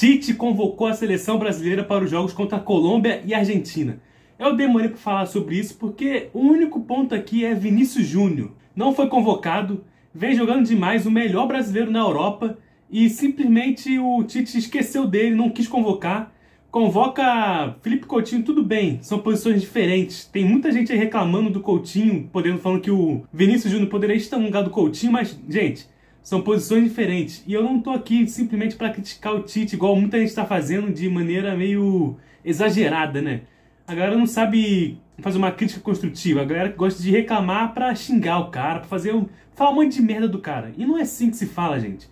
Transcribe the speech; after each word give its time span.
Tite 0.00 0.32
convocou 0.32 0.86
a 0.86 0.94
seleção 0.94 1.38
brasileira 1.38 1.84
para 1.84 2.02
os 2.02 2.10
jogos 2.10 2.32
contra 2.32 2.56
a 2.56 2.60
Colômbia 2.60 3.20
e 3.22 3.34
a 3.34 3.38
Argentina. 3.40 4.00
Eu 4.38 4.56
demorei 4.56 4.88
para 4.88 4.96
falar 4.96 5.26
sobre 5.26 5.58
isso 5.58 5.76
porque 5.76 6.30
o 6.32 6.38
único 6.38 6.80
ponto 6.80 7.14
aqui 7.14 7.44
é 7.44 7.52
Vinícius 7.54 8.06
Júnior. 8.06 8.50
Não 8.74 8.94
foi 8.94 9.08
convocado, 9.08 9.84
vem 10.14 10.34
jogando 10.34 10.66
demais, 10.66 11.04
o 11.04 11.10
melhor 11.10 11.46
brasileiro 11.46 11.90
na 11.90 11.98
Europa 11.98 12.56
e 12.90 13.10
simplesmente 13.10 13.98
o 13.98 14.24
Tite 14.24 14.56
esqueceu 14.56 15.06
dele, 15.06 15.36
não 15.36 15.50
quis 15.50 15.68
convocar. 15.68 16.32
Convoca 16.70 17.76
Felipe 17.82 18.06
Coutinho, 18.06 18.42
tudo 18.42 18.64
bem, 18.64 19.00
são 19.02 19.18
posições 19.18 19.60
diferentes. 19.60 20.24
Tem 20.24 20.46
muita 20.46 20.72
gente 20.72 20.90
aí 20.90 20.96
reclamando 20.96 21.50
do 21.50 21.60
Coutinho, 21.60 22.26
podendo 22.32 22.56
falando 22.56 22.80
que 22.80 22.90
o 22.90 23.24
Vinícius 23.30 23.70
Júnior 23.70 23.90
poderia 23.90 24.16
estar 24.16 24.38
no 24.38 24.46
lugar 24.46 24.64
do 24.64 24.70
Coutinho, 24.70 25.12
mas, 25.12 25.38
gente, 25.46 25.86
são 26.22 26.42
posições 26.42 26.84
diferentes. 26.84 27.42
E 27.46 27.52
eu 27.52 27.62
não 27.62 27.80
tô 27.80 27.90
aqui 27.90 28.26
simplesmente 28.28 28.76
para 28.76 28.90
criticar 28.90 29.34
o 29.34 29.42
Tite, 29.42 29.74
igual 29.74 29.96
muita 29.96 30.18
gente 30.18 30.28
está 30.28 30.44
fazendo 30.44 30.92
de 30.92 31.08
maneira 31.08 31.56
meio 31.56 32.16
exagerada, 32.44 33.20
né? 33.20 33.42
A 33.86 33.94
galera 33.94 34.16
não 34.16 34.26
sabe 34.26 34.98
fazer 35.18 35.38
uma 35.38 35.50
crítica 35.50 35.80
construtiva. 35.80 36.42
A 36.42 36.44
galera 36.44 36.68
gosta 36.68 37.02
de 37.02 37.10
reclamar 37.10 37.74
para 37.74 37.94
xingar 37.94 38.38
o 38.38 38.50
cara, 38.50 38.80
para 38.80 38.88
fazer 38.88 39.14
um, 39.14 39.26
falar 39.54 39.70
um 39.70 39.74
monte 39.76 39.96
de 39.96 40.02
merda 40.02 40.28
do 40.28 40.38
cara. 40.38 40.72
E 40.76 40.86
não 40.86 40.98
é 40.98 41.02
assim 41.02 41.30
que 41.30 41.36
se 41.36 41.46
fala, 41.46 41.78
gente. 41.78 42.08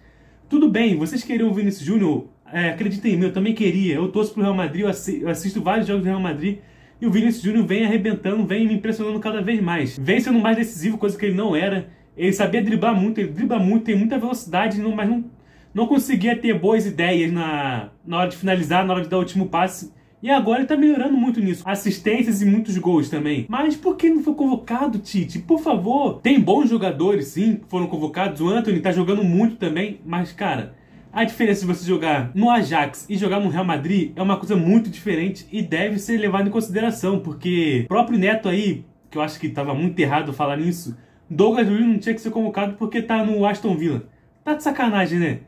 Tudo 0.49 0.69
bem, 0.71 0.97
vocês 0.97 1.23
queriam 1.23 1.51
o 1.51 1.55
Vinícius 1.55 1.85
Júnior? 1.85 2.27
É, 2.51 2.71
acreditem 2.71 3.13
em 3.13 3.17
mim, 3.19 3.27
eu 3.27 3.33
também 3.33 3.55
queria. 3.55 3.97
Eu 3.97 4.09
torço 4.09 4.33
pro 4.33 4.43
Real 4.43 4.55
Madrid, 4.55 4.83
eu 5.21 5.29
assisto 5.29 5.63
vários 5.63 5.87
jogos 5.87 6.03
do 6.03 6.09
Real 6.09 6.21
Madrid. 6.21 6.59
E 7.01 7.07
o 7.07 7.11
Vinícius 7.11 7.45
Júnior 7.45 7.65
vem 7.67 7.85
arrebentando, 7.85 8.45
vem 8.45 8.67
me 8.67 8.75
impressionando 8.75 9.21
cada 9.21 9.41
vez 9.41 9.61
mais. 9.63 9.97
Vem 9.99 10.19
sendo 10.19 10.41
mais 10.41 10.57
decisivo, 10.57 10.99
coisa 10.99 11.17
que 11.17 11.27
ele 11.27 11.37
não 11.37 11.55
era. 11.55 11.89
Ele 12.19 12.33
sabia 12.33 12.63
driblar 12.63 12.95
muito, 12.95 13.19
ele 13.19 13.29
dribla 13.29 13.59
muito, 13.59 13.85
tem 13.85 13.97
muita 13.97 14.19
velocidade, 14.19 14.81
não, 14.81 14.95
mas 14.95 15.09
não, 15.09 15.25
não 15.73 15.87
conseguia 15.87 16.37
ter 16.37 16.59
boas 16.59 16.85
ideias 16.85 17.33
na, 17.33 17.91
na 18.05 18.19
hora 18.19 18.29
de 18.29 18.37
finalizar, 18.37 18.85
na 18.85 18.93
hora 18.93 19.03
de 19.03 19.09
dar 19.09 19.17
o 19.17 19.21
último 19.21 19.47
passe. 19.47 19.97
E 20.21 20.29
agora 20.31 20.59
ele 20.59 20.67
tá 20.67 20.77
melhorando 20.77 21.17
muito 21.17 21.41
nisso. 21.41 21.63
Assistências 21.65 22.43
e 22.43 22.45
muitos 22.45 22.77
gols 22.77 23.09
também. 23.09 23.47
Mas 23.49 23.77
por 23.77 23.97
que 23.97 24.11
não 24.11 24.23
foi 24.23 24.35
convocado, 24.35 24.99
Tite? 24.99 25.39
Por 25.39 25.61
favor. 25.61 26.21
Tem 26.21 26.41
bons 26.41 26.69
jogadores, 26.69 27.29
sim, 27.29 27.57
que 27.57 27.69
foram 27.69 27.87
convocados. 27.87 28.41
O 28.41 28.49
Anthony 28.49 28.81
tá 28.81 28.91
jogando 28.91 29.23
muito 29.23 29.55
também. 29.55 30.01
Mas, 30.05 30.33
cara, 30.33 30.75
a 31.13 31.23
diferença 31.23 31.61
de 31.61 31.67
você 31.67 31.87
jogar 31.87 32.33
no 32.35 32.51
Ajax 32.51 33.07
e 33.09 33.17
jogar 33.17 33.39
no 33.39 33.49
Real 33.49 33.65
Madrid 33.65 34.13
é 34.17 34.21
uma 34.21 34.37
coisa 34.37 34.57
muito 34.57 34.91
diferente 34.91 35.47
e 35.53 35.63
deve 35.63 36.01
ser 36.01 36.19
levado 36.19 36.49
em 36.49 36.51
consideração. 36.51 37.21
Porque 37.21 37.83
o 37.85 37.89
próprio 37.89 38.19
Neto 38.19 38.49
aí, 38.49 38.85
que 39.09 39.19
eu 39.19 39.23
acho 39.23 39.39
que 39.39 39.49
tava 39.49 39.73
muito 39.73 39.99
errado 40.01 40.33
falar 40.33 40.57
nisso, 40.57 40.97
Douglas 41.31 41.69
Luiz 41.69 41.87
não 41.87 41.99
tinha 41.99 42.15
que 42.15 42.21
ser 42.21 42.31
convocado 42.31 42.75
porque 42.75 43.03
tá 43.03 43.25
no 43.25 43.45
Aston 43.45 43.77
Villa. 43.77 44.05
Tá 44.45 44.55
de 44.55 44.63
sacanagem, 44.63 45.19
né? 45.19 45.41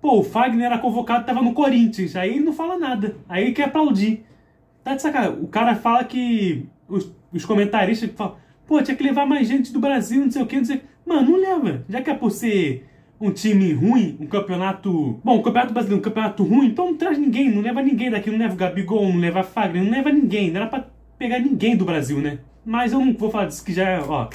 Pô, 0.00 0.20
o 0.20 0.22
Fagner 0.22 0.66
era 0.66 0.78
convocado, 0.78 1.26
tava 1.26 1.42
no 1.42 1.52
Corinthians. 1.52 2.14
Aí 2.14 2.30
ele 2.30 2.44
não 2.44 2.52
fala 2.52 2.78
nada. 2.78 3.16
Aí 3.28 3.44
ele 3.44 3.52
quer 3.52 3.64
aplaudir. 3.64 4.24
Tá 4.84 4.94
de 4.94 5.02
sacanagem. 5.02 5.42
O 5.42 5.48
cara 5.48 5.74
fala 5.74 6.04
que. 6.04 6.68
Os, 6.88 7.12
os 7.32 7.44
comentaristas 7.44 8.08
falam, 8.14 8.36
pô, 8.66 8.80
tinha 8.80 8.96
que 8.96 9.02
levar 9.02 9.26
mais 9.26 9.48
gente 9.48 9.72
do 9.72 9.80
Brasil, 9.80 10.24
não 10.24 10.30
sei 10.30 10.42
o 10.42 10.46
que, 10.46 10.56
não 10.58 10.64
sei. 10.64 10.82
Mano, 11.04 11.32
não 11.32 11.40
leva. 11.40 11.84
Já 11.88 12.00
que 12.00 12.10
é 12.10 12.14
por 12.14 12.30
ser 12.30 12.86
um 13.20 13.32
time 13.32 13.72
ruim, 13.72 14.16
um 14.20 14.26
campeonato. 14.26 15.18
Bom, 15.24 15.38
um 15.38 15.42
campeonato 15.42 15.72
brasileiro, 15.72 16.00
um 16.00 16.04
campeonato 16.04 16.44
ruim, 16.44 16.66
então 16.66 16.86
não 16.86 16.96
traz 16.96 17.18
ninguém, 17.18 17.50
não 17.50 17.62
leva 17.62 17.82
ninguém 17.82 18.10
daqui, 18.10 18.30
não 18.30 18.38
leva 18.38 18.54
o 18.54 18.56
Gabigol, 18.56 19.08
não 19.08 19.18
leva 19.18 19.42
Fagner, 19.42 19.82
não 19.82 19.90
leva 19.90 20.12
ninguém. 20.12 20.52
Não 20.52 20.60
era 20.60 20.70
pra 20.70 20.86
pegar 21.18 21.40
ninguém 21.40 21.76
do 21.76 21.84
Brasil, 21.84 22.20
né? 22.20 22.38
Mas 22.64 22.92
eu 22.92 23.00
não 23.00 23.12
vou 23.12 23.28
falar 23.28 23.46
disso 23.46 23.64
que 23.64 23.72
já, 23.72 24.04
ó 24.06 24.28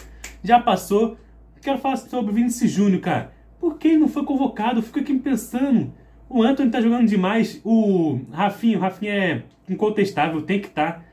já 0.44 0.60
passou. 0.60 1.18
Quero 1.62 1.78
falar 1.78 1.98
sobre 1.98 2.32
o 2.32 2.34
Vinícius 2.34 2.72
Júnior, 2.72 3.02
cara. 3.02 3.34
Por 3.60 3.78
que 3.78 3.90
ele 3.90 4.00
não 4.00 4.08
foi 4.08 4.24
convocado? 4.24 4.82
Fico 4.82 5.00
aqui 5.00 5.14
pensando. 5.20 5.94
O 6.28 6.42
Anthony 6.42 6.72
tá 6.72 6.82
jogando 6.82 7.08
demais. 7.08 7.62
O 7.64 8.20
Rafinha, 8.32 8.78
o 8.78 8.82
Rafinha 8.82 9.14
é 9.14 9.44
incontestável, 9.70 10.42
tem 10.42 10.60
que 10.60 10.68
estar. 10.68 10.94
Tá. 10.94 11.04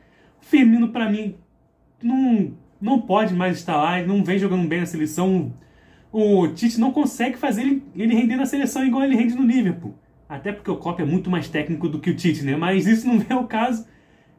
O 0.41 0.45
Firmino, 0.47 0.89
para 0.89 1.11
mim, 1.11 1.35
não, 2.03 2.53
não 2.81 3.01
pode 3.01 3.35
mais 3.35 3.59
estar 3.59 3.77
lá. 3.77 3.98
Ele 3.98 4.08
não 4.08 4.25
vem 4.25 4.39
jogando 4.39 4.67
bem 4.67 4.80
na 4.80 4.86
seleção. 4.86 5.52
O 6.11 6.48
Tite 6.48 6.81
não 6.81 6.91
consegue 6.91 7.36
fazer 7.36 7.63
ele, 7.63 7.83
ele 7.95 8.14
render 8.14 8.36
na 8.36 8.47
seleção 8.47 8.85
igual 8.85 9.05
ele 9.05 9.17
rende 9.17 9.35
no 9.35 9.42
Liverpool. 9.42 9.95
Até 10.27 10.52
porque 10.52 10.70
o 10.70 10.77
Klopp 10.77 11.01
é 11.01 11.05
muito 11.05 11.31
mais 11.31 11.48
técnico 11.48 11.89
do 11.89 12.01
que 12.01 12.11
o 12.11 12.17
Tite, 12.17 12.45
né? 12.45 12.57
Mas 12.57 12.86
isso 12.86 13.07
não 13.07 13.23
é 13.29 13.35
o 13.35 13.45
caso. 13.45 13.86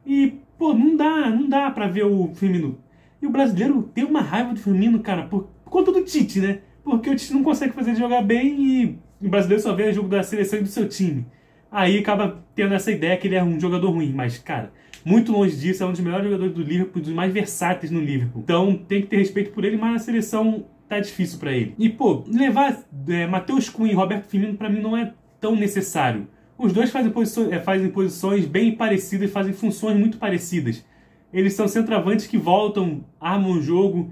E, 0.04 0.40
pô, 0.58 0.72
não 0.72 0.96
dá, 0.96 1.30
não 1.30 1.48
dá 1.48 1.70
pra 1.70 1.86
ver 1.86 2.04
o 2.04 2.34
Firmino 2.34 2.78
e 3.20 3.26
o 3.26 3.30
brasileiro 3.30 3.82
tem 3.94 4.04
uma 4.04 4.20
raiva 4.20 4.54
do 4.54 4.60
Firmino, 4.60 5.00
cara, 5.00 5.24
por, 5.24 5.48
por 5.64 5.70
conta 5.70 5.92
do 5.92 6.02
Tite, 6.04 6.40
né? 6.40 6.60
Porque 6.82 7.10
o 7.10 7.16
Tite 7.16 7.34
não 7.34 7.42
consegue 7.42 7.72
fazer 7.72 7.94
jogar 7.94 8.22
bem 8.22 8.60
e 8.60 8.98
o 9.20 9.28
brasileiro 9.28 9.62
só 9.62 9.74
vê 9.74 9.90
o 9.90 9.92
jogo 9.92 10.08
da 10.08 10.22
seleção 10.22 10.58
e 10.58 10.62
do 10.62 10.68
seu 10.68 10.88
time. 10.88 11.26
Aí 11.70 11.98
acaba 11.98 12.42
tendo 12.54 12.74
essa 12.74 12.90
ideia 12.90 13.16
que 13.16 13.28
ele 13.28 13.36
é 13.36 13.44
um 13.44 13.60
jogador 13.60 13.90
ruim. 13.90 14.12
Mas, 14.12 14.38
cara, 14.38 14.72
muito 15.04 15.32
longe 15.32 15.56
disso, 15.56 15.82
é 15.82 15.86
um 15.86 15.92
dos 15.92 16.00
melhores 16.00 16.24
jogadores 16.24 16.54
do 16.54 16.62
Liverpool, 16.62 17.02
dos 17.02 17.12
mais 17.12 17.32
versáteis 17.32 17.92
no 17.92 18.00
Liverpool. 18.00 18.42
Então 18.42 18.76
tem 18.76 19.02
que 19.02 19.08
ter 19.08 19.18
respeito 19.18 19.52
por 19.52 19.64
ele, 19.64 19.76
mas 19.76 19.92
na 19.92 19.98
seleção 19.98 20.66
tá 20.88 20.98
difícil 20.98 21.38
para 21.38 21.52
ele. 21.52 21.74
E, 21.78 21.88
pô, 21.88 22.24
levar 22.26 22.84
é, 23.08 23.26
Matheus 23.26 23.68
Cunha 23.68 23.92
e 23.92 23.94
Roberto 23.94 24.24
Firmino 24.24 24.56
para 24.56 24.68
mim 24.68 24.80
não 24.80 24.96
é 24.96 25.12
tão 25.40 25.54
necessário. 25.54 26.26
Os 26.58 26.72
dois 26.72 26.90
fazem 26.90 27.10
posições, 27.10 27.52
é, 27.52 27.60
fazem 27.60 27.88
posições 27.88 28.44
bem 28.44 28.74
parecidas, 28.74 29.30
fazem 29.30 29.52
funções 29.52 29.96
muito 29.96 30.18
parecidas. 30.18 30.84
Eles 31.32 31.54
são 31.54 31.68
centroavantes 31.68 32.26
que 32.26 32.36
voltam, 32.36 33.04
armam 33.20 33.52
o 33.52 33.62
jogo, 33.62 34.10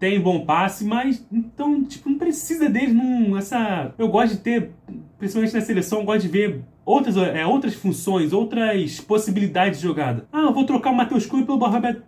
tem 0.00 0.18
bom 0.18 0.44
passe, 0.46 0.84
mas 0.84 1.24
então, 1.30 1.84
tipo, 1.84 2.08
não 2.08 2.18
precisa 2.18 2.68
deles 2.68 2.94
num, 2.94 3.36
essa. 3.36 3.94
Eu 3.98 4.08
gosto 4.08 4.36
de 4.36 4.40
ter, 4.40 4.70
principalmente 5.18 5.54
na 5.54 5.60
seleção, 5.60 6.04
gosto 6.04 6.22
de 6.22 6.28
ver 6.28 6.64
outras, 6.84 7.16
é, 7.18 7.46
outras 7.46 7.74
funções, 7.74 8.32
outras 8.32 8.98
possibilidades 9.00 9.78
de 9.78 9.86
jogada. 9.86 10.26
Ah, 10.32 10.44
eu 10.44 10.54
vou 10.54 10.64
trocar 10.64 10.90
o 10.90 10.96
Matheus 10.96 11.26
Cunha 11.26 11.44
pelo, 11.44 11.60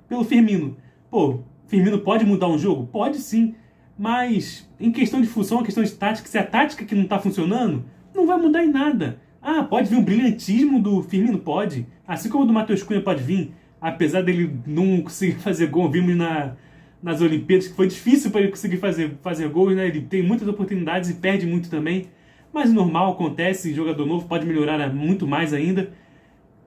pelo 0.08 0.24
Firmino. 0.24 0.76
Pô, 1.10 1.40
Firmino 1.66 1.98
pode 1.98 2.24
mudar 2.24 2.48
um 2.48 2.58
jogo? 2.58 2.86
Pode 2.86 3.18
sim. 3.18 3.54
Mas 3.98 4.68
em 4.80 4.90
questão 4.90 5.20
de 5.20 5.26
função, 5.26 5.60
em 5.60 5.64
questão 5.64 5.84
de 5.84 5.92
tática, 5.92 6.26
se 6.26 6.38
a 6.38 6.44
tática 6.44 6.84
que 6.84 6.94
não 6.94 7.04
está 7.04 7.18
funcionando, 7.18 7.84
não 8.14 8.26
vai 8.26 8.38
mudar 8.38 8.64
em 8.64 8.70
nada. 8.70 9.20
Ah, 9.40 9.62
pode 9.62 9.90
vir 9.90 9.98
o 9.98 10.02
brilhantismo 10.02 10.80
do 10.80 11.02
Firmino? 11.02 11.38
Pode. 11.38 11.86
Assim 12.06 12.28
como 12.28 12.44
o 12.44 12.46
do 12.46 12.52
Matheus 12.52 12.82
Cunha 12.82 13.02
pode 13.02 13.22
vir 13.22 13.52
apesar 13.82 14.22
dele 14.22 14.56
não 14.64 15.02
conseguir 15.02 15.40
fazer 15.42 15.66
gol, 15.66 15.90
vimos 15.90 16.16
na, 16.16 16.54
nas 17.02 17.20
Olimpíadas 17.20 17.66
que 17.66 17.74
foi 17.74 17.88
difícil 17.88 18.30
para 18.30 18.42
ele 18.42 18.50
conseguir 18.50 18.76
fazer, 18.76 19.18
fazer 19.20 19.48
gols, 19.48 19.74
né? 19.74 19.88
Ele 19.88 20.02
tem 20.02 20.22
muitas 20.22 20.46
oportunidades 20.46 21.10
e 21.10 21.14
perde 21.14 21.44
muito 21.44 21.68
também. 21.68 22.06
Mas 22.52 22.72
normal, 22.72 23.12
acontece, 23.12 23.74
jogador 23.74 24.06
novo 24.06 24.28
pode 24.28 24.46
melhorar 24.46 24.92
muito 24.94 25.26
mais 25.26 25.52
ainda. 25.52 25.92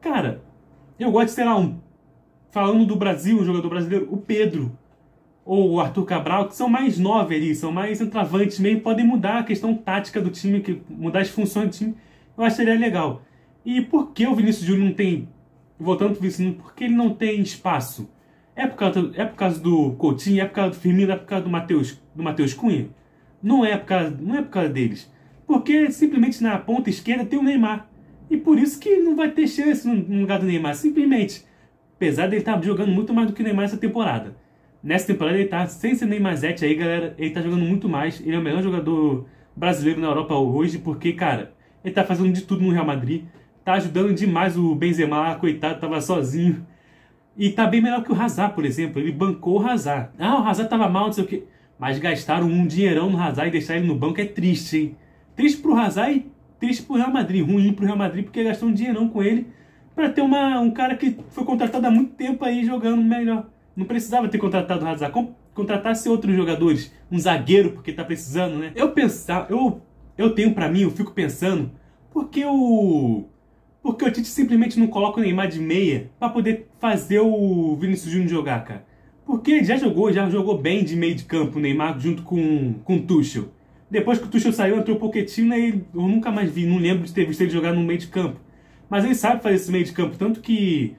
Cara, 0.02 0.44
eu 1.00 1.10
gosto 1.10 1.28
de, 1.28 1.32
sei 1.34 1.46
lá, 1.46 1.58
um, 1.58 1.80
falando 2.52 2.86
do 2.86 2.96
Brasil, 2.96 3.40
um 3.40 3.46
jogador 3.46 3.70
brasileiro, 3.70 4.08
o 4.12 4.18
Pedro 4.18 4.78
ou 5.46 5.74
o 5.74 5.80
Arthur 5.80 6.06
Cabral, 6.06 6.48
que 6.48 6.56
são 6.56 6.68
mais 6.68 6.98
novos 6.98 7.36
ali, 7.36 7.54
são 7.54 7.72
mais 7.72 8.02
entravantes 8.02 8.60
mesmo, 8.60 8.82
podem 8.82 9.06
mudar 9.06 9.40
a 9.40 9.44
questão 9.44 9.76
tática 9.76 10.20
do 10.20 10.32
time, 10.32 10.60
que, 10.60 10.82
mudar 10.90 11.22
as 11.22 11.30
funções 11.30 11.70
do 11.70 11.72
time, 11.72 11.96
eu 12.36 12.44
acharia 12.44 12.74
legal. 12.74 13.22
E 13.64 13.80
por 13.80 14.12
que 14.12 14.26
o 14.26 14.36
Vinícius 14.36 14.66
Júnior 14.66 14.88
não 14.88 14.96
tem 14.96 15.30
voltando 15.80 16.14
pro 16.14 16.22
Vicino, 16.22 16.54
porque 16.54 16.86
ele 16.86 16.96
não 16.96 17.14
tem 17.14 17.42
espaço? 17.42 18.10
É 18.56 18.66
por 18.66 18.78
causa, 18.78 19.12
é 19.16 19.26
por 19.26 19.36
causa 19.36 19.60
do 19.60 19.92
Coutinho, 19.94 20.42
é 20.42 20.46
por 20.46 20.54
causa 20.54 20.72
do 20.72 20.78
Firmino, 20.78 21.12
é 21.12 21.16
por 21.16 21.26
causa 21.26 21.44
do 21.44 21.50
Matheus, 21.52 22.02
do 22.16 22.24
Matheus 22.24 22.54
Cunha? 22.54 22.90
Não 23.44 23.66
é 23.66 23.78
por 23.78 23.86
causa, 23.86 24.18
não 24.20 24.36
é 24.36 24.42
por 24.42 24.50
causa 24.50 24.70
deles. 24.70 25.12
Porque 25.46 25.92
simplesmente 25.92 26.42
na 26.42 26.58
ponta 26.58 26.90
esquerda 26.90 27.26
tem 27.26 27.38
o 27.38 27.44
Neymar. 27.44 27.90
E 28.30 28.38
por 28.38 28.58
isso 28.58 28.80
que 28.80 28.90
ele 28.90 29.04
não 29.04 29.16
vai 29.16 29.30
ter 29.30 29.48
chance 29.48 29.88
no 29.88 30.22
lugar 30.22 30.40
do 30.40 30.46
Neymar. 30.46 30.76
Simplesmente. 30.76 31.46
Apesar 31.96 32.28
dele 32.28 32.42
estar 32.42 32.56
tá 32.56 32.62
jogando 32.62 32.92
muito 32.92 33.14
mais 33.14 33.28
do 33.28 33.34
que 33.34 33.42
o 33.42 33.46
Neymar 33.46 33.66
essa 33.66 33.78
temporada. 33.78 34.36
Nessa 34.82 35.08
temporada 35.08 35.38
ele 35.38 35.48
tá 35.48 35.68
sem 35.68 35.94
ser 35.96 36.06
Neymarzete 36.06 36.66
aí, 36.66 36.76
galera. 36.76 37.14
Ele 37.18 37.30
tá 37.30 37.42
jogando 37.42 37.64
muito 37.64 37.88
mais. 37.88 38.20
Ele 38.22 38.36
é 38.36 38.40
o 38.40 38.42
melhor 38.42 38.64
jogador 38.64 39.28
brasileiro 39.56 40.02
na 40.02 40.08
Europa 40.08 40.36
hoje, 40.36 40.80
porque, 40.80 41.14
cara, 41.14 41.54
ele 41.84 41.94
tá 41.94 42.04
fazendo 42.04 42.32
de 42.32 42.42
tudo 42.42 42.64
no 42.64 42.72
Real 42.72 42.86
Madrid 42.86 43.26
tá 43.66 43.74
ajudando 43.74 44.14
demais 44.14 44.56
o 44.56 44.76
Benzema, 44.76 45.36
coitado, 45.36 45.80
tava 45.80 46.00
sozinho. 46.00 46.66
E 47.36 47.50
tá 47.50 47.66
bem 47.66 47.82
melhor 47.82 48.04
que 48.04 48.12
o 48.12 48.16
Hazard, 48.16 48.54
por 48.54 48.64
exemplo. 48.64 49.02
Ele 49.02 49.12
bancou 49.12 49.60
o 49.60 49.68
Hazard. 49.68 50.12
Ah, 50.20 50.40
o 50.40 50.48
Hazard 50.48 50.70
tava 50.70 50.88
mal, 50.88 51.08
não 51.08 51.14
sei 51.14 51.24
o 51.24 51.28
quê. 51.28 51.44
Mas 51.78 51.98
gastaram 51.98 52.48
um 52.48 52.66
dinheirão 52.66 53.10
no 53.10 53.20
Hazard 53.22 53.50
e 53.50 53.52
deixar 53.52 53.76
ele 53.76 53.88
no 53.88 53.96
banco 53.96 54.22
é 54.22 54.26
triste, 54.26 54.78
hein? 54.78 54.98
Triste 55.36 55.62
pro 55.62 55.76
Hazard 55.76 56.14
e 56.16 56.32
triste 56.60 56.84
pro 56.84 56.96
Real 56.96 57.12
Madrid. 57.12 57.46
Ruim 57.46 57.74
pro 57.74 57.86
Real 57.86 57.98
Madrid 57.98 58.24
porque 58.24 58.44
gastou 58.44 58.70
um 58.70 58.74
dinheirão 58.74 59.10
com 59.10 59.22
ele 59.22 59.48
para 59.94 60.10
ter 60.10 60.22
uma, 60.22 60.60
um 60.62 60.72
cara 60.72 60.96
que 60.96 61.18
foi 61.30 61.44
contratado 61.44 61.88
há 61.88 61.92
muito 61.92 62.14
tempo 62.14 62.46
aí 62.46 62.64
jogando 62.64 63.02
melhor. 63.02 63.48
Não 63.76 63.86
precisava 63.86 64.30
ter 64.30 64.38
contratado 64.38 64.86
o 64.86 64.88
Hazard. 64.88 65.14
Contratasse 65.54 66.08
outros 66.08 66.36
jogadores. 66.36 66.94
Um 67.12 67.18
zagueiro, 67.18 67.72
porque 67.72 67.92
tá 67.92 68.04
precisando, 68.04 68.58
né? 68.60 68.72
Eu 68.76 68.92
pensar, 68.92 69.48
eu, 69.50 69.82
eu 70.18 70.30
tenho 70.36 70.54
para 70.54 70.70
mim, 70.70 70.82
eu 70.82 70.92
fico 70.92 71.12
pensando, 71.12 71.72
porque 72.14 72.46
o 72.46 73.26
porque 73.86 74.04
o 74.04 74.12
Tite 74.12 74.28
simplesmente 74.28 74.80
não 74.80 74.88
coloca 74.88 75.20
o 75.20 75.24
Neymar 75.24 75.48
de 75.48 75.60
meia 75.60 76.10
para 76.18 76.30
poder 76.30 76.68
fazer 76.80 77.20
o 77.20 77.76
Vinícius 77.76 78.12
Júnior 78.12 78.28
jogar, 78.28 78.66
cara. 78.66 78.84
Porque 79.24 79.52
ele 79.52 79.64
já 79.64 79.78
jogou, 79.78 80.12
já 80.12 80.28
jogou 80.28 80.58
bem 80.58 80.84
de 80.84 80.96
meio 80.96 81.14
de 81.14 81.24
campo 81.24 81.60
o 81.60 81.62
Neymar 81.62 82.00
junto 82.00 82.24
com, 82.24 82.74
com 82.84 82.96
o 82.96 83.02
Tuchel. 83.04 83.50
Depois 83.88 84.18
que 84.18 84.26
o 84.26 84.28
Tuchel 84.28 84.52
saiu, 84.52 84.80
entrou 84.80 84.98
o 84.98 85.00
Pochettino 85.00 85.54
e 85.54 85.84
eu 85.94 86.02
nunca 86.02 86.32
mais 86.32 86.52
vi, 86.52 86.66
não 86.66 86.80
lembro 86.80 87.06
de 87.06 87.14
ter 87.14 87.28
visto 87.28 87.42
ele 87.42 87.52
jogar 87.52 87.74
no 87.74 87.84
meio 87.84 88.00
de 88.00 88.08
campo. 88.08 88.40
Mas 88.90 89.06
ele 89.06 89.14
sabe 89.14 89.44
fazer 89.44 89.58
esse 89.58 89.72
meio 89.72 89.86
de 89.86 89.92
campo, 89.92 90.18
tanto 90.18 90.40
que 90.40 90.96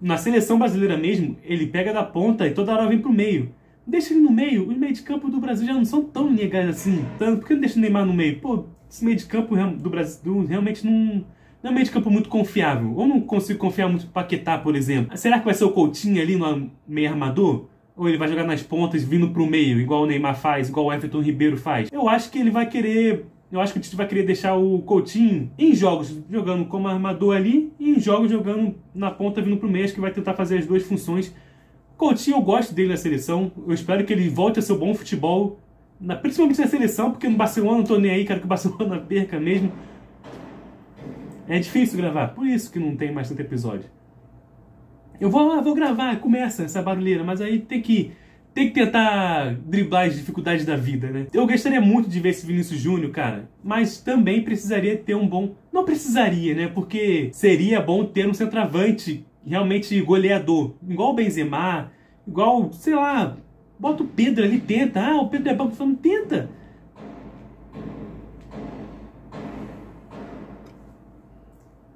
na 0.00 0.16
seleção 0.16 0.58
brasileira 0.58 0.96
mesmo, 0.96 1.36
ele 1.44 1.66
pega 1.66 1.92
da 1.92 2.02
ponta 2.02 2.46
e 2.46 2.54
toda 2.54 2.72
hora 2.72 2.88
vem 2.88 3.00
pro 3.00 3.12
meio. 3.12 3.54
Deixa 3.86 4.14
ele 4.14 4.22
no 4.22 4.32
meio, 4.32 4.66
os 4.66 4.78
meio 4.78 4.94
de 4.94 5.02
campo 5.02 5.28
do 5.28 5.40
Brasil 5.40 5.66
já 5.66 5.74
não 5.74 5.84
são 5.84 6.02
tão 6.02 6.34
legais 6.34 6.70
assim. 6.70 7.04
Tanto, 7.18 7.40
por 7.40 7.48
que 7.48 7.52
não 7.52 7.60
deixa 7.60 7.76
o 7.76 7.82
Neymar 7.82 8.06
no 8.06 8.14
meio? 8.14 8.40
Pô, 8.40 8.64
esse 8.90 9.04
meio 9.04 9.18
de 9.18 9.26
campo 9.26 9.54
do 9.54 9.90
Brasil 9.90 10.46
realmente 10.46 10.86
não, 10.86 11.22
não 11.62 11.70
é 11.70 11.74
meio 11.74 11.84
de 11.84 11.92
campo 11.92 12.10
muito 12.10 12.28
confiável. 12.28 12.94
Ou 12.96 13.06
não 13.06 13.20
consigo 13.20 13.58
confiar 13.58 13.88
muito 13.88 14.06
no 14.06 14.12
Paquetá, 14.12 14.58
por 14.58 14.74
exemplo. 14.74 15.16
Será 15.16 15.38
que 15.38 15.44
vai 15.44 15.54
ser 15.54 15.64
o 15.64 15.70
Coutinho 15.70 16.20
ali 16.20 16.36
no 16.36 16.70
meio 16.86 17.10
armador? 17.10 17.66
Ou 17.96 18.08
ele 18.08 18.16
vai 18.16 18.28
jogar 18.28 18.44
nas 18.44 18.62
pontas 18.62 19.04
vindo 19.04 19.28
pro 19.30 19.46
meio, 19.46 19.78
igual 19.78 20.02
o 20.02 20.06
Neymar 20.06 20.34
faz, 20.34 20.70
igual 20.70 20.86
o 20.86 20.92
Everton 20.92 21.20
Ribeiro 21.20 21.58
faz? 21.58 21.90
Eu 21.92 22.08
acho 22.08 22.30
que 22.30 22.38
ele 22.38 22.50
vai 22.50 22.66
querer. 22.66 23.26
Eu 23.52 23.60
acho 23.60 23.72
que 23.72 23.78
o 23.78 23.82
Tite 23.82 23.96
vai 23.96 24.06
querer 24.06 24.22
deixar 24.22 24.54
o 24.54 24.78
Coutinho 24.80 25.50
em 25.58 25.74
jogos 25.74 26.16
jogando 26.30 26.64
como 26.66 26.88
armador 26.88 27.36
ali 27.36 27.72
e 27.78 27.90
em 27.90 28.00
jogos 28.00 28.30
jogando 28.30 28.76
na 28.94 29.10
ponta 29.10 29.42
vindo 29.42 29.56
pro 29.56 29.68
meio. 29.68 29.84
Acho 29.84 29.94
que 29.94 30.00
vai 30.00 30.12
tentar 30.12 30.34
fazer 30.34 30.58
as 30.58 30.66
duas 30.66 30.84
funções. 30.84 31.34
Coutinho, 31.96 32.38
eu 32.38 32.42
gosto 32.42 32.72
dele 32.72 32.88
na 32.88 32.96
seleção. 32.96 33.52
Eu 33.66 33.74
espero 33.74 34.04
que 34.04 34.12
ele 34.12 34.28
volte 34.30 34.60
a 34.60 34.62
seu 34.62 34.78
bom 34.78 34.94
futebol, 34.94 35.60
na, 36.00 36.16
principalmente 36.16 36.58
na 36.60 36.68
seleção, 36.68 37.10
porque 37.10 37.28
no 37.28 37.36
Barcelona 37.36 37.78
não 37.78 37.84
tô 37.84 37.98
nem 37.98 38.12
aí, 38.12 38.24
quero 38.24 38.40
que 38.40 38.46
o 38.46 38.48
Barcelona 38.48 38.96
perca 39.06 39.38
mesmo. 39.38 39.70
É 41.50 41.58
difícil 41.58 41.98
gravar, 41.98 42.28
por 42.28 42.46
isso 42.46 42.70
que 42.70 42.78
não 42.78 42.94
tem 42.94 43.10
mais 43.10 43.28
tanto 43.28 43.40
episódio. 43.40 43.90
Eu 45.20 45.28
vou 45.28 45.48
lá, 45.48 45.60
vou 45.60 45.74
gravar, 45.74 46.20
começa 46.20 46.62
essa 46.62 46.80
barulheira, 46.80 47.24
mas 47.24 47.40
aí 47.40 47.58
tem 47.58 47.82
que 47.82 48.12
tem 48.54 48.68
que 48.68 48.74
tentar 48.74 49.56
driblar 49.66 50.06
as 50.06 50.14
dificuldades 50.14 50.64
da 50.64 50.76
vida, 50.76 51.08
né? 51.08 51.26
Eu 51.32 51.48
gostaria 51.48 51.80
muito 51.80 52.08
de 52.08 52.20
ver 52.20 52.28
esse 52.28 52.46
Vinícius 52.46 52.80
Júnior, 52.80 53.10
cara, 53.10 53.50
mas 53.64 54.00
também 54.00 54.44
precisaria 54.44 54.96
ter 54.96 55.16
um 55.16 55.26
bom. 55.26 55.56
Não 55.72 55.84
precisaria, 55.84 56.54
né? 56.54 56.68
Porque 56.68 57.30
seria 57.32 57.80
bom 57.80 58.04
ter 58.04 58.28
um 58.28 58.34
centroavante 58.34 59.26
realmente 59.44 60.00
goleador, 60.02 60.74
igual 60.88 61.10
o 61.10 61.14
Benzema, 61.14 61.90
igual, 62.26 62.72
sei 62.72 62.94
lá, 62.94 63.36
bota 63.76 64.04
o 64.04 64.06
Pedro 64.06 64.44
ali, 64.44 64.60
tenta. 64.60 65.00
Ah, 65.00 65.20
o 65.20 65.28
Pedro 65.28 65.48
é 65.48 65.54
bom, 65.54 65.68
falando, 65.68 65.96
tenta. 65.96 66.48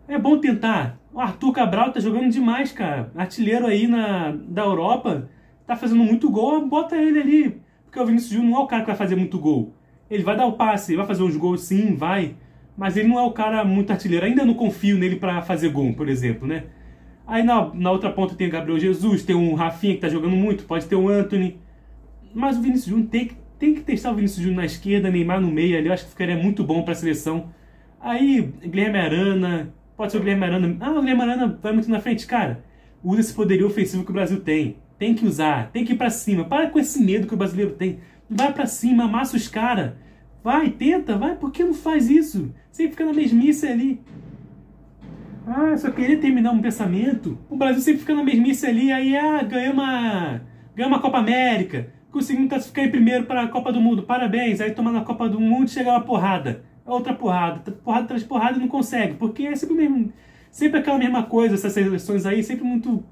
É 0.07 0.19
bom 0.19 0.39
tentar. 0.39 0.99
O 1.13 1.21
Arthur 1.21 1.53
Cabral 1.53 1.93
tá 1.93 2.01
jogando 2.01 2.31
demais, 2.31 2.73
cara. 2.73 3.11
Artilheiro 3.15 3.67
aí 3.67 3.87
na, 3.87 4.33
da 4.33 4.63
Europa. 4.63 5.29
Tá 5.67 5.77
fazendo 5.77 6.03
muito 6.05 6.31
gol, 6.31 6.67
bota 6.67 6.97
ele 6.97 7.21
ali. 7.21 7.61
Porque 7.85 7.99
o 7.99 8.07
Vinícius 8.07 8.33
Júnior 8.33 8.51
não 8.51 8.59
é 8.59 8.63
o 8.65 8.67
cara 8.67 8.83
que 8.83 8.89
vai 8.89 8.97
fazer 8.97 9.17
muito 9.17 9.39
gol. 9.39 9.73
Ele 10.11 10.23
vai 10.23 10.37
dar 10.37 10.47
o 10.47 10.53
passe, 10.53 10.97
vai 10.97 11.07
fazer 11.07 11.23
uns 11.23 11.37
gols 11.37 11.63
sim, 11.63 11.95
vai. 11.95 12.37
Mas 12.77 12.97
ele 12.97 13.09
não 13.09 13.19
é 13.19 13.23
o 13.23 13.31
cara 13.31 13.65
muito 13.65 13.91
artilheiro. 13.91 14.27
Ainda 14.27 14.45
não 14.45 14.55
confio 14.55 14.99
nele 14.99 15.17
para 15.17 15.41
fazer 15.43 15.71
gol, 15.71 15.95
por 15.95 16.09
exemplo, 16.09 16.47
né? 16.47 16.65
Aí 17.27 17.43
na, 17.43 17.73
na 17.73 17.91
outra 17.91 18.11
ponta 18.11 18.35
tem 18.35 18.49
o 18.49 18.51
Gabriel 18.51 18.79
Jesus, 18.79 19.23
tem 19.23 19.35
um 19.35 19.55
Rafinha 19.55 19.95
que 19.95 20.01
tá 20.01 20.09
jogando 20.09 20.37
muito, 20.37 20.65
pode 20.65 20.87
ter 20.87 20.97
o 20.97 21.09
Anthony. 21.09 21.59
Mas 22.35 22.59
o 22.59 22.61
Vinícius 22.61 22.87
Júnior 22.87 23.09
tem 23.09 23.29
que, 23.29 23.37
tem 23.59 23.75
que 23.75 23.81
testar 23.81 24.11
o 24.11 24.15
Vinícius 24.15 24.41
Júnior 24.41 24.57
na 24.57 24.67
esquerda, 24.67 25.11
Neymar 25.11 25.41
no 25.41 25.51
meio 25.51 25.79
ali. 25.79 25.87
Eu 25.87 25.93
acho 25.93 26.05
que 26.05 26.11
ficaria 26.11 26.37
muito 26.37 26.63
bom 26.65 26.83
para 26.83 26.93
a 26.93 26.97
seleção. 26.97 27.49
Aí, 28.01 28.53
Guilherme 28.63 28.99
Arana, 28.99 29.73
Pode 29.97 30.13
ser 30.13 30.19
o 30.19 30.21
Guilherme 30.21 30.45
Arana. 30.45 30.77
Ah, 30.81 30.91
o 30.91 31.01
Guilherme 31.01 31.23
Arana 31.23 31.59
vai 31.63 31.73
muito 31.73 31.91
na 31.91 32.01
frente. 32.01 32.27
Cara, 32.27 32.65
usa 33.03 33.21
esse 33.21 33.33
poderio 33.33 33.67
ofensivo 33.67 34.05
que 34.05 34.11
o 34.11 34.15
Brasil 34.15 34.41
tem. 34.41 34.77
Tem 34.99 35.15
que 35.15 35.27
usar, 35.27 35.71
tem 35.71 35.85
que 35.85 35.93
ir 35.93 35.97
pra 35.97 36.11
cima. 36.11 36.45
Para 36.45 36.69
com 36.69 36.79
esse 36.79 37.03
medo 37.03 37.27
que 37.27 37.35
o 37.35 37.37
brasileiro 37.37 37.73
tem. 37.73 38.01
Vai 38.29 38.53
para 38.53 38.67
cima, 38.67 39.05
amassa 39.05 39.37
os 39.37 39.49
caras. 39.49 39.93
Vai, 40.43 40.71
tenta, 40.71 41.17
vai. 41.17 41.37
Por 41.37 41.51
que 41.53 41.65
não 41.65 41.75
faz 41.75 42.11
isso? 42.11 42.53
Sempre 42.71 42.93
fica 42.93 43.05
na 43.05 43.13
mesmice 43.13 43.67
ali. 43.67 44.01
Ah, 45.47 45.77
só 45.77 45.91
queria 45.91 46.19
terminar 46.19 46.53
um 46.53 46.61
pensamento. 46.61 47.39
O 47.51 47.57
Brasil 47.57 47.83
sempre 47.83 48.01
fica 48.01 48.15
na 48.15 48.25
mesmice 48.25 48.67
ali, 48.67 48.91
aí 48.91 49.17
ah, 49.17 49.43
ganha 49.43 49.71
uma, 49.71 50.41
ganha 50.75 50.89
uma 50.89 51.01
Copa 51.01 51.19
América, 51.19 51.89
conseguimos 52.11 52.49
classificar 52.49 52.87
em 52.87 52.91
primeiro 52.91 53.27
para 53.27 53.43
a 53.43 53.49
Copa 53.49 53.71
do 53.71 53.81
Mundo, 53.81 54.05
parabéns. 54.05 54.61
Aí 54.61 54.71
toma 54.71 54.91
na 54.91 55.03
Copa 55.03 55.29
do 55.29 55.39
Mundo 55.39 55.69
chega 55.69 55.91
uma 55.91 56.01
porrada 56.01 56.65
outra 56.87 57.15
porrada, 57.15 57.73
porrada 57.73 58.15
de 58.15 58.25
porrada 58.25 58.57
e 58.59 58.61
não 58.61 58.69
consegue, 58.69 59.15
porque 59.15 59.45
é 59.47 59.57
sempre, 59.57 59.75
mesmo, 59.75 60.13
sempre 60.51 60.81
aquela 60.81 60.99
mesma 60.99 61.23
coisa, 61.23 61.55
essas 61.55 61.73
seleções 61.73 62.27
aí, 62.27 62.43
sempre 62.43 62.65
muito, 62.65 63.03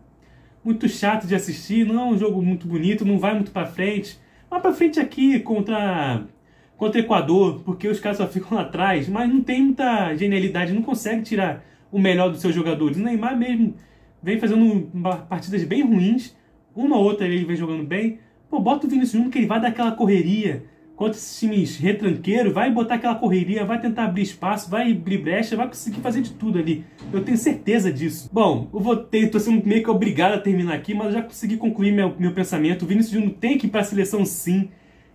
muito 0.65 0.89
chato 0.89 1.27
de 1.27 1.35
assistir, 1.35 1.87
não 1.87 2.01
é 2.01 2.05
um 2.05 2.19
jogo 2.19 2.43
muito 2.43 2.67
bonito, 2.67 3.05
não 3.05 3.19
vai 3.19 3.35
muito 3.35 3.51
para 3.51 3.67
frente. 3.67 4.19
Vai 4.51 4.61
para 4.61 4.73
frente 4.73 5.01
aqui 5.01 5.41
contra 5.41 6.25
contra 6.77 7.01
o 7.01 7.05
Equador, 7.05 7.61
porque 7.65 7.87
os 7.87 8.01
caras 8.01 8.19
só 8.19 8.27
ficam 8.27 8.57
lá 8.59 8.65
atrás, 8.65 9.09
mas 9.09 9.33
não 9.33 9.41
tem 9.41 9.63
muita 9.63 10.17
genialidade, 10.17 10.73
não 10.73 10.83
consegue 10.83 11.23
tirar 11.23 11.65
o 11.93 11.99
melhor 11.99 12.29
dos 12.29 12.41
seus 12.41 12.53
jogadores. 12.53 12.97
O 12.97 13.01
Neymar 13.01 13.39
mesmo 13.39 13.75
vem 14.21 14.41
fazendo 14.41 14.91
partidas 15.29 15.63
bem 15.63 15.83
ruins, 15.83 16.37
uma 16.75 16.97
ou 16.97 17.05
outra 17.05 17.25
ele 17.25 17.45
vem 17.45 17.55
jogando 17.55 17.85
bem. 17.85 18.19
Pô, 18.51 18.59
bota 18.59 18.87
o 18.87 18.91
Vinícius 18.91 19.13
Júnior 19.13 19.31
que 19.31 19.39
ele 19.39 19.47
vai 19.47 19.61
dar 19.61 19.69
aquela 19.69 19.93
correria, 19.93 20.65
contra 21.03 21.19
esses 21.19 21.37
times 21.41 21.77
retranqueiros, 21.77 22.53
vai 22.53 22.71
botar 22.71 22.95
aquela 22.95 23.17
correria, 23.17 23.65
vai 23.65 23.81
tentar 23.81 24.05
abrir 24.05 24.23
espaço, 24.23 24.71
vai 24.71 24.93
abrir 24.93 25.19
brecha, 25.19 25.57
vai 25.57 25.67
conseguir 25.67 26.01
fazer 26.01 26.23
de 26.23 26.31
tudo 26.31 26.61
ali. 26.61 26.85
Eu 27.13 27.25
tenho 27.25 27.37
certeza 27.37 27.93
disso. 27.93 28.31
Bom, 28.33 28.71
eu 28.73 28.79
vou 28.79 28.95
ter, 28.97 29.29
tô 29.29 29.41
sendo 29.41 29.67
meio 29.67 29.83
que 29.83 29.91
obrigado 29.91 30.35
a 30.35 30.39
terminar 30.39 30.75
aqui, 30.75 30.95
mas 30.95 31.09
eu 31.09 31.13
já 31.15 31.23
consegui 31.23 31.57
concluir 31.57 31.91
meu, 31.91 32.15
meu 32.17 32.33
pensamento. 32.33 32.85
O 32.85 32.87
Vinícius 32.87 33.15
Júnior 33.15 33.35
tem 33.41 33.59
que 33.59 33.67
ir 33.67 33.71
para 33.71 33.81
a 33.81 33.85
seleção 33.85 34.25
sim. 34.25 34.69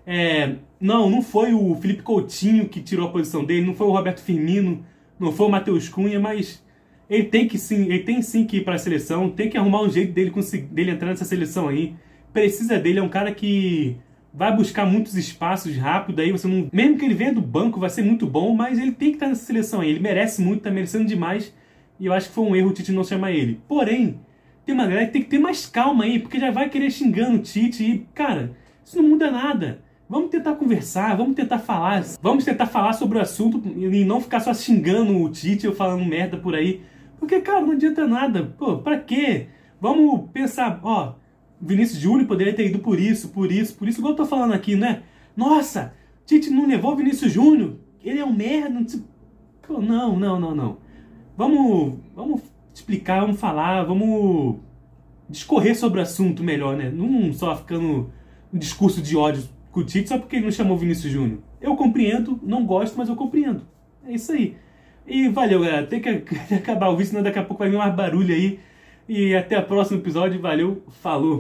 É, 0.06 0.56
não, 0.78 1.10
não 1.10 1.22
foi 1.22 1.54
o 1.54 1.74
Felipe 1.76 2.04
Coutinho 2.04 2.68
que 2.68 2.82
tirou 2.82 3.08
a 3.08 3.12
posição 3.12 3.46
dele, 3.46 3.66
não 3.66 3.74
foi 3.74 3.88
o 3.88 3.92
Roberto 3.92 4.20
Firmino, 4.20 4.86
não 5.18 5.32
foi 5.32 5.48
o 5.48 5.50
Matheus 5.50 5.88
Cunha, 5.88 6.20
mas 6.20 6.62
ele 7.10 7.24
tem 7.24 7.48
que 7.48 7.58
sim, 7.58 7.86
ele 7.86 8.00
tem 8.00 8.22
sim 8.22 8.46
que 8.46 8.58
ir 8.58 8.66
para 8.66 8.76
a 8.76 8.78
seleção, 8.78 9.30
tem 9.30 9.50
que 9.50 9.58
arrumar 9.58 9.84
um 9.84 9.90
jeito 9.90 10.12
dele 10.12 10.34
dele 10.70 10.92
entrar 10.92 11.08
nessa 11.08 11.24
seleção 11.24 11.70
aí. 11.70 11.96
Precisa 12.34 12.78
dele, 12.78 13.00
é 13.00 13.02
um 13.02 13.08
cara 13.08 13.32
que 13.34 13.96
vai 14.34 14.56
buscar 14.56 14.86
muitos 14.86 15.16
espaços 15.16 15.76
rápido, 15.78 16.20
aí 16.20 16.32
você 16.32 16.48
não. 16.48 16.70
Mesmo 16.72 16.98
que 16.98 17.06
ele 17.06 17.14
venha 17.14 17.34
do 17.34 17.42
banco, 17.42 17.80
vai 17.80 17.90
ser 17.90 18.04
muito 18.04 18.28
bom, 18.28 18.54
mas 18.54 18.78
ele 18.78 18.92
tem 18.92 19.10
que 19.10 19.16
estar 19.16 19.28
nessa 19.28 19.46
seleção 19.46 19.82
aí. 19.82 19.90
Ele 19.90 20.00
merece 20.00 20.42
muito, 20.42 20.62
tá 20.62 20.72
merecendo 20.72 21.06
demais. 21.06 21.54
E 22.00 22.06
eu 22.06 22.14
acho 22.14 22.30
que 22.30 22.36
foi 22.36 22.44
um 22.44 22.56
erro 22.56 22.70
o 22.70 22.74
Tite 22.74 22.92
não 22.92 23.04
chamar 23.04 23.32
ele. 23.32 23.60
Porém, 23.68 24.20
tem 24.66 24.76
uma 24.76 24.86
galera 24.86 25.06
que 25.08 25.14
tem 25.14 25.22
que 25.24 25.30
ter 25.30 25.40
mais 25.40 25.66
calma 25.66 26.04
aí, 26.04 26.20
porque 26.20 26.40
já 26.40 26.52
vai 26.52 26.70
querer 26.70 26.92
xingando 26.92 27.38
o 27.38 27.42
Tite 27.42 27.84
e, 27.84 28.00
cara, 28.14 28.52
isso 28.86 29.02
não 29.02 29.10
muda 29.10 29.32
nada. 29.32 29.82
Vamos 30.10 30.30
tentar 30.30 30.54
conversar, 30.56 31.18
vamos 31.18 31.36
tentar 31.36 31.60
falar, 31.60 32.04
vamos 32.22 32.46
tentar 32.46 32.66
falar 32.68 32.94
sobre 32.94 33.18
o 33.18 33.22
assunto 33.22 33.62
e 33.76 34.06
não 34.06 34.22
ficar 34.22 34.40
só 34.40 34.54
xingando 34.54 35.22
o 35.22 35.30
Tite 35.30 35.68
ou 35.68 35.74
falando 35.74 36.06
merda 36.06 36.38
por 36.38 36.56
aí. 36.56 36.82
Porque, 37.20 37.42
cara, 37.42 37.62
não 37.62 37.72
adianta 37.72 38.08
nada. 38.08 38.54
Pô, 38.58 38.78
pra 38.78 38.98
quê? 39.00 39.48
Vamos 39.82 40.30
pensar, 40.32 40.80
ó, 40.84 41.14
Vinícius 41.60 42.00
Júnior 42.00 42.28
poderia 42.28 42.54
ter 42.54 42.68
ido 42.68 42.80
por 42.80 43.00
isso, 43.00 43.30
por 43.30 43.52
isso, 43.52 43.76
por 43.76 43.88
isso, 43.88 44.00
igual 44.00 44.14
eu 44.14 44.18
tô 44.18 44.26
falando 44.26 44.54
aqui, 44.54 44.76
né? 44.76 45.04
Nossa, 45.36 45.94
Tite 46.26 46.50
não 46.50 46.68
levou 46.68 46.94
o 46.94 46.96
Vinícius 46.96 47.32
Júnior, 47.32 47.76
ele 48.04 48.20
é 48.20 48.26
um 48.26 48.34
merda. 48.34 48.86
Não, 49.70 50.18
não, 50.18 50.40
não, 50.40 50.56
não. 50.56 50.78
Vamos, 51.36 52.00
vamos 52.16 52.42
explicar, 52.74 53.22
vamos 53.22 53.40
falar, 53.40 53.84
vamos 53.84 54.58
discorrer 55.30 55.78
sobre 55.78 56.00
o 56.00 56.04
assunto 56.04 56.44
melhor, 56.44 56.76
né? 56.78 56.90
Não 56.90 57.34
só 57.34 57.56
ficando 57.56 58.12
um 58.54 58.58
discurso 58.58 59.02
de 59.02 59.16
ódio 59.18 59.44
com 59.72 59.82
o 59.82 59.84
Tite 59.84 60.10
só 60.10 60.18
porque 60.18 60.38
ele 60.38 60.46
não 60.46 60.52
chamou 60.52 60.76
o 60.76 60.80
Vinícius 60.80 61.12
Júnior. 61.12 61.40
Eu 61.62 61.76
compreendo, 61.76 62.40
não 62.44 62.66
gosto, 62.66 62.98
mas 62.98 63.10
eu 63.10 63.16
compreendo. 63.16 63.64
É 64.06 64.14
isso 64.14 64.32
aí. 64.32 64.56
E 65.06 65.28
valeu, 65.30 65.62
galera. 65.62 65.88
Tem 65.88 66.02
que 66.02 66.10
acabar 66.54 66.90
o 66.90 66.98
vídeo, 66.98 67.10
senão 67.10 67.24
daqui 67.24 67.40
a 67.40 67.44
pouco 67.44 67.60
vai 67.60 67.70
vir 67.70 67.78
mais 67.78 67.96
barulho 67.96 68.34
aí. 68.34 68.60
E 69.08 69.36
até 69.36 69.58
o 69.58 69.66
próximo 69.66 70.00
episódio. 70.00 70.42
Valeu, 70.42 70.84
falou! 71.02 71.36